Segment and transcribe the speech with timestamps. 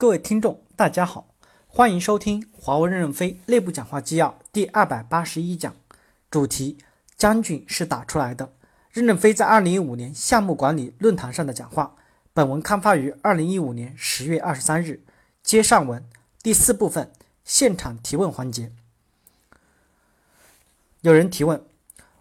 [0.00, 1.26] 各位听众，大家好，
[1.66, 5.74] 欢迎收听华为任正非内部讲话纪要第二百八十一讲，
[6.30, 6.78] 主题：
[7.16, 8.52] 将军是打出来的。
[8.92, 11.96] 任正非在二零一五年项目管理论坛上的讲话。
[12.32, 15.02] 本文刊发于二零一五年十月二十三日。
[15.42, 16.08] 接上文
[16.44, 17.10] 第四部分
[17.42, 18.70] 现场提问环节。
[21.00, 21.60] 有人提问：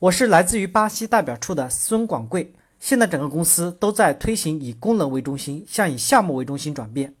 [0.00, 2.52] 我是来自于巴西代表处的孙广贵。
[2.80, 7.14] 现在整个公司都在推行以功能为中心向以项目为中心转变，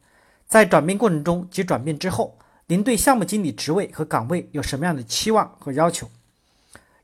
[0.50, 6.10] 在转变过程中及转变之后，您对项目经理职位和岗位有什么样的期望和要求？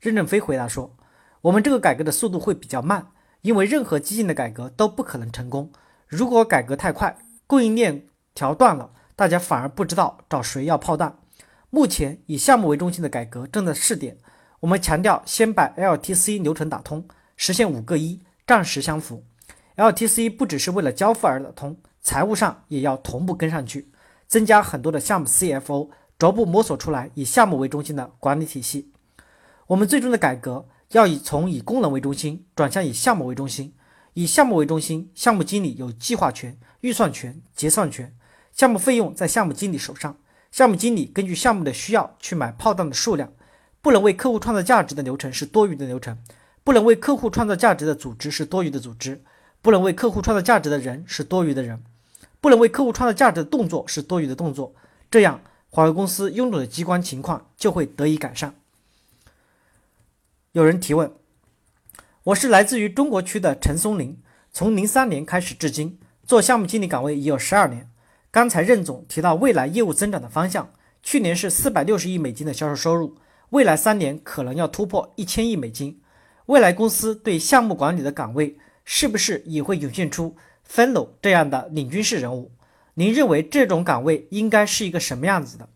[0.01, 0.93] 任正非回答说
[1.39, 3.07] ：“我们这个改革的速度会比较慢，
[3.43, 5.71] 因为任何激进的改革都不可能成功。
[6.07, 7.17] 如果改革太快，
[7.47, 8.05] 供应链
[8.35, 11.17] 条断了，大家反而不知道找谁要炮弹。
[11.69, 14.17] 目前以项目为中心的改革正在试点，
[14.59, 19.23] 我们强调先把 LTC 流程打通，实现五个一。”战时相符
[19.77, 23.91] ，LTC 不只是为了交付而打通，财务上也要同步跟上去，
[24.29, 28.93] 增加很多的项目 CFO，逐步摸索出来以项目为中心的管理体系。
[29.67, 33.73] 我们最终的改革要以从以功能为中心转向以项目为中心，
[34.13, 38.15] 以项目为中心，项目经理有计划权、预算权、结算权，
[38.53, 40.17] 项目费用在项目经理手上，
[40.49, 43.33] 项目经理根据项目的需要去买炮弹的数量，
[43.81, 46.17] 不能为客户创造价值的流程是多余的流程。
[46.63, 49.21] 不能为客户创造价值的组织是多余的组织，
[49.61, 51.83] 不能为客户创造价值的人是多余的人，
[52.39, 54.73] 不能为客户创造价值的动作是多余的动作。
[55.09, 58.55] 这样，华为公司臃肿的机关情况就会得以改善。
[60.51, 61.11] 有人提问：
[62.23, 64.17] 我是来自于中国区的陈松林，
[64.51, 67.89] 从零三年开始至今做项目经理岗位已有十二年。
[68.31, 70.71] 刚才任总提到未来业务增长的方向，
[71.01, 73.17] 去年是四百六十亿美金的销售收入，
[73.49, 76.01] 未来三年可能要突破一千亿美金。
[76.47, 80.35] 未来公司对项目管理的岗位是不是也会涌现出
[80.71, 82.51] Fellow 这样的领军式人物？
[82.95, 85.69] 您认为这种岗位应该是一个什么样子的？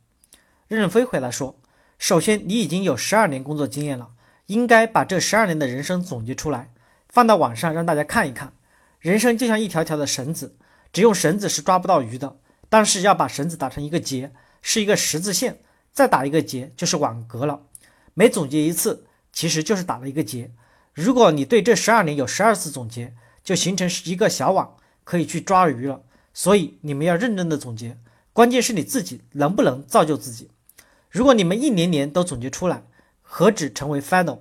[0.67, 1.59] 任正非回答说
[1.97, 4.09] ：“首先，你已经有十二年工作经验了，
[4.47, 6.71] 应该把这十二年的人生总结出来，
[7.09, 8.53] 放到网上让大家看一看。
[8.99, 10.55] 人生就像一条条的绳子，
[10.91, 12.37] 只用绳子是抓不到鱼的，
[12.69, 14.31] 但是要把绳子打成一个结，
[14.61, 15.59] 是一个十字线，
[15.91, 17.61] 再打一个结就是网格了。
[18.13, 20.51] 每总结一次，其实就是打了一个结。”
[20.93, 23.13] 如果你对这十二年有十二次总结，
[23.43, 26.01] 就形成一个小网，可以去抓鱼了。
[26.33, 27.97] 所以你们要认真的总结，
[28.33, 30.49] 关键是你自己能不能造就自己。
[31.09, 32.83] 如果你们一年年都总结出来，
[33.21, 34.39] 何止成为 final？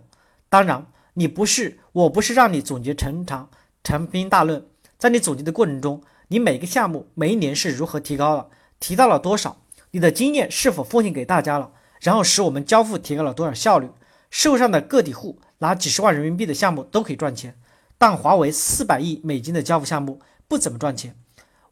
[0.48, 3.50] 当然，你不是，我不是让你总结成长
[3.82, 4.66] 长篇大论。
[4.98, 8.48] 在你总结的过程中，你每个项目每一年是如何提高了，
[8.78, 9.58] 提到了多少？
[9.90, 11.72] 你的经验是否奉献给大家了？
[12.00, 13.88] 然后使我们交付提高了多少效率？
[14.30, 15.38] 社会上的个体户。
[15.62, 17.54] 拿几十万人民币的项目都可以赚钱，
[17.98, 20.18] 但华为四百亿美金的交付项目
[20.50, 21.14] 不怎么赚钱。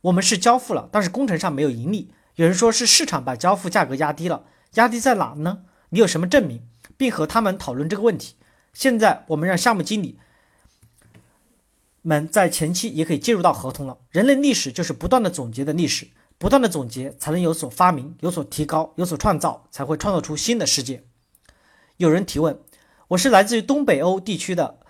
[0.03, 2.13] 我们是交付了，但是工程上没有盈利。
[2.37, 4.45] 有人说是市场把交付价格压低了，
[4.75, 5.65] 压低在哪呢？
[5.89, 6.63] 你有什么证明？
[6.97, 8.37] 并和他们讨论这个问题。
[8.73, 10.21] 现在我们让项目经理
[12.03, 13.99] 们在前期也可以介入到合同了。
[14.11, 16.07] 人类历史就是不断的总结的历史，
[16.39, 21.03] 不断的总结才能有所发明，有所提高，有所创造，才会创造出新的世界。
[21.97, 22.61] 有人提问。
[23.09, 24.81] 我是来自于东北欧地区的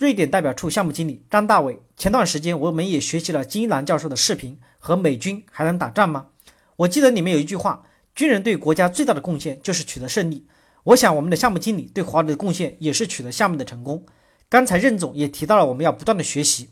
[0.00, 1.78] 瑞典代表处项目经理张大伟。
[1.94, 6.28] 前段时间我们也学习了金一南教授的视频，和美军还能打仗吗？
[6.76, 7.84] 我记得里面有一句话：
[8.14, 10.46] 军人对国家最大的贡献就是取得胜利。
[10.84, 14.06] 我想我们的项目经理对华为的贡献也是取得项目的成功。
[14.48, 16.70] 刚才任总也提到了我们要不断的学习，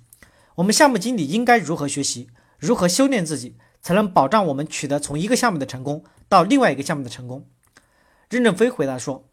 [0.55, 7.47] 我们项目经理应该如何学习，如何修炼自己，才能保障我们取得从一个项目的成功到另外一个项目的成功？
[8.31, 9.28] 任正非回答说。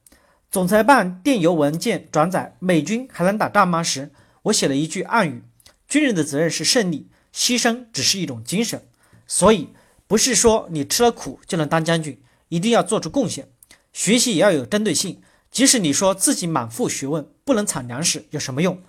[0.55, 5.43] 总裁办电邮文件转载“美军还能打仗吗？”时，我写了一句暗语
[5.85, 8.81] ：“军人的责任是胜利，牺牲只是一种精神。”
[9.27, 9.71] 所以，
[10.07, 13.49] 不是说你吃了苦就能当将军，一定要做出贡献。
[13.91, 15.21] 学习也要有针对性。
[15.51, 18.81] 即使你说自己满腹学问，不能产粮食有什么用？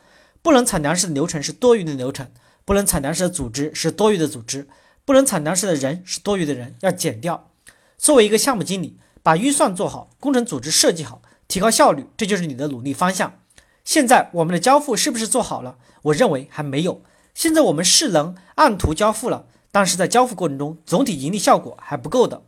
[0.42, 2.30] 不能产粮食的流程是多余的流程，
[2.64, 4.68] 不能产粮食的组织是多余的组织，
[5.04, 7.50] 不能产粮食的人是多余的人，要减掉。
[7.98, 11.20] 作为一个项目经理，把预算做好，工程组织设计好。
[11.48, 13.38] 提高效率，这就是你的努力方向。
[13.84, 15.76] 现在我们的交付是不是做好了？
[16.02, 17.02] 我认为还没有。
[17.34, 22.42] 现在我们是能按图交付了，但是在交付过程中，总体盈利效果还不够的。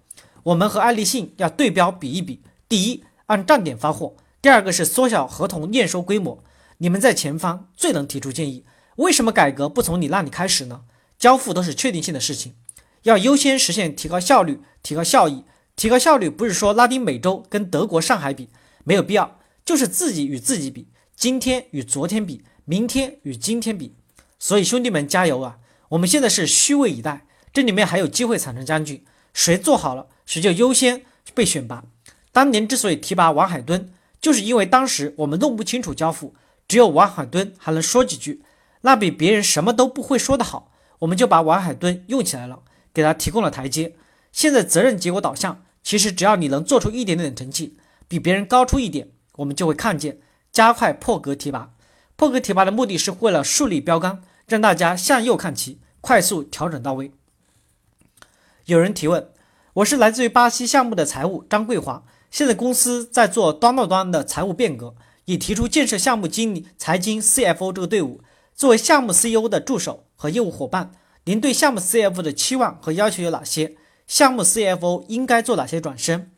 [0.44, 2.40] 我们和爱立信要对标比一比。
[2.68, 6.42] 第一，按站点发货；第二个是缩小合同验收规模。
[6.78, 8.64] 你们在前方最能提出建议。
[8.96, 10.82] 为什么改革不从你那里开始呢？
[11.18, 12.54] 交付都是确定性的事情，
[13.02, 15.44] 要优先实现提高效率、提高效益。
[15.76, 18.48] 提高效率不是说拉丁美洲跟德国上海比。
[18.88, 23.94] 没有必要，就是自己与自己比，今天与昨天比，明天与今天比。
[24.38, 25.58] 所以兄弟们加油啊！
[25.90, 29.04] 我们现在是虚位以待，这里面还有机会产生将军，
[29.34, 31.02] 谁做好了，谁就优先
[31.34, 31.84] 被选拔。
[32.32, 33.92] 当年之所以提拔王海敦，
[34.22, 36.34] 就是因为当时我们弄不清楚交付，
[36.66, 38.42] 只有王海敦还能说几句，
[38.80, 42.62] 那比别人什么都不会说的好，我们就把王海敦用起来了，
[42.94, 43.96] 给他提供了台阶。
[44.32, 47.76] 现在责任结果导向，其实只要你能做出一点点成绩，
[48.08, 50.18] 比别人高出一点，我们就会看见
[50.50, 51.70] 加快破格提拔。
[52.16, 57.12] 破格提拔的目的是为了树立标杆，让大家向右看齐，快速调整到位。
[58.64, 59.30] 有人提问，
[59.74, 62.02] 我是来自于巴西项目的财务张桂华。
[62.30, 64.94] 现在公司在做端到端的财务变革，
[65.26, 68.20] 已提出建设项目经理、财经 CFO 这个队伍。
[68.54, 70.92] 作为项目 CEO 的助手和业务伙伴，
[71.24, 73.76] 您对项目 CFO 的期望和要求有哪些？
[74.06, 76.32] 项目 CFO 应该做哪些转身？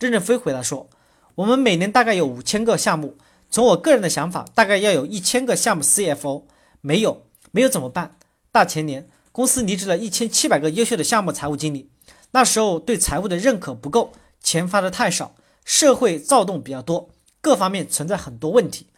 [0.00, 0.90] 任正非回答说
[1.36, 3.16] ：“我们每年大概有五千个项目，
[3.50, 6.44] 从我个人的想法，大概要有一千个项目 CFO。
[6.80, 8.16] 没有，没有怎么办？
[8.52, 11.90] 大前年公司离职了一千七百个优秀的项目财务经理，
[12.30, 15.34] 那时候对财务的认可不够。”钱发的太少，
[15.64, 17.08] 社会躁动比较多，
[17.40, 18.88] 各方面存在很多问题，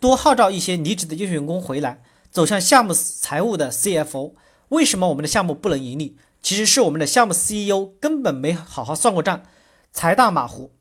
[0.00, 4.32] 多号召一些离职的优秀员工回来，走向项目财务的 CFO。
[4.70, 6.16] 为什么我们的项目不能盈利？
[6.42, 9.42] 其实是我们的项目 CEO 根本没好好算过账，
[9.92, 10.72] 财大马虎。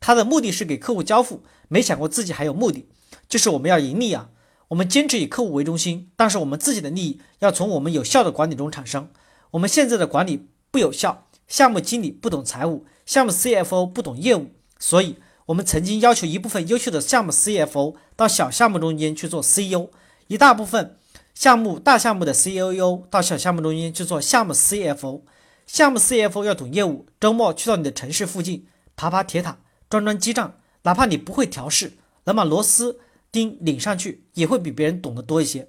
[0.00, 2.86] 他的目的是给客户交付，没想过自己还有目的，
[3.28, 4.30] 就是我们要盈利啊。
[4.68, 9.08] 我们坚持以客户为中心，但是我们自己的利益要从我们有效的管理中产生。
[9.52, 12.84] 我们现在的管理不有效，项目经理不懂财务。
[13.06, 15.16] 项目 CFO 不懂业务，所以
[15.46, 19.88] 我们曾经要求一部分优秀的项目 CFO 到小项目中间去做 CEO，
[20.26, 20.98] 一大部分
[21.34, 25.22] 项目大项目的 CEO 到小项目中间去做项目 CFO。
[25.66, 29.58] 项目 CFO 要懂业务，周末去到你的城市附近爬爬铁塔、
[29.88, 31.94] 装装基站，哪怕你不会调试，
[32.24, 33.00] 能把螺丝
[33.32, 35.68] 钉拧上去，也会比别人懂得多一些，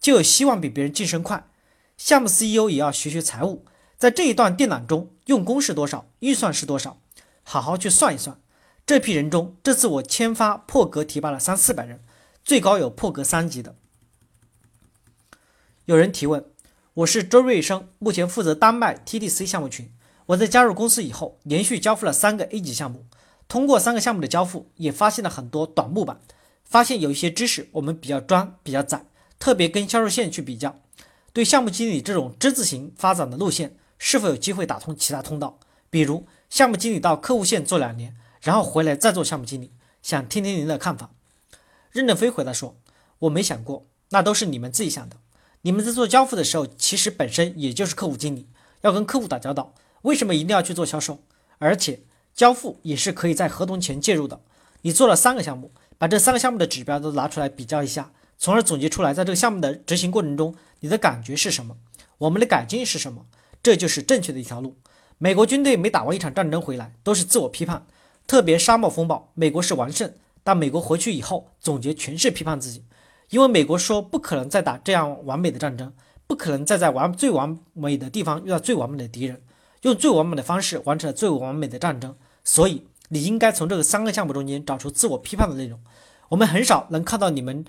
[0.00, 1.48] 就有希望比别人晋升快。
[1.96, 3.66] 项目 CEO 也要学学财务。
[3.98, 7.02] 在这一段电缆中，用工是多少，预算是多少，
[7.42, 8.40] 好好去算一算。
[8.86, 12.02] 这批人中，这次我签发破格提拔了三四百人，
[12.42, 13.76] 最高有破格三级的。
[15.84, 16.46] 有人提问，
[16.94, 19.92] 我是周瑞生，目前负责丹麦 TDC 项目群。
[20.26, 23.04] 我在加入公司以后，连续交付了三个 A 级项目，
[23.50, 26.20] 通过三个项目的交付，也发现了很多短木板，
[26.62, 29.04] 发现有一些知识我们比较专，比较窄，
[29.40, 30.78] 特别跟销售线去比较，
[31.32, 33.76] 对项目经理这种之字形发展的路线。
[33.98, 35.58] 是否有机会打通其他通道？
[35.90, 39.72] 比如项目经理到客户线做两年，然后回来再做项目经理。
[40.00, 41.10] 想听听您的看法。
[41.90, 42.76] 任正非回答说
[43.18, 45.16] ：“我没想过，那都是你们自己想的。
[45.62, 48.48] 你们在做交付的时候，其实本身也就是客户经理，
[48.82, 49.74] 要跟客户打交道。
[50.02, 51.18] 为什么一定要去做销售？
[51.58, 52.00] 而且
[52.34, 54.40] 交付也是可以在合同前介入的。
[54.82, 61.76] 你做了三个项目，把这三个项目的指标都拿出来比较一下，从而总结出来，在这个项目的执行过程中，你的感觉是什么？
[62.18, 63.26] 我们的改进是什么？”
[63.62, 64.76] 这就是正确的一条路。
[65.18, 67.86] 美国军队每打完一场战争回来，都是自我批判，
[68.26, 70.10] 特别沙漠风暴，美国是完胜。
[70.42, 72.84] 但美国回去以后，总结全是批判自己，
[73.28, 75.92] 因为美国说不可能再打这样完美的战争，
[76.26, 79.42] 不可能再在完最完美的地方遇到最完美的敌人，
[79.82, 82.14] 用最完美的方式完成了最完美的战争。
[82.44, 85.78] 所以，你应该从这个三个项目中间找出自我批判的内容。
[86.28, 87.64] 我们很少能看到你们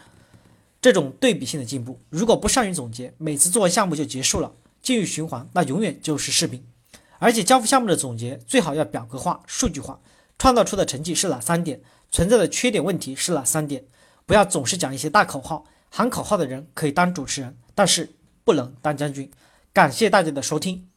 [0.81, 1.99] 这种对比性的进步。
[2.09, 4.51] 如果不善于总结，每次做完项目就结束了。
[4.81, 6.65] 进入循环，那永远就是视频。
[7.19, 9.99] 而且交付项目的总结最好要表格化、数据化，
[10.39, 11.79] 创造出的成绩是哪三点？
[12.09, 13.85] 存在的缺点问题是哪三点？
[14.25, 19.29] 不要总是讲一些大口号，喊口号的人可以当主持人，但是不能当将军。
[19.71, 20.90] 感谢大家的收听。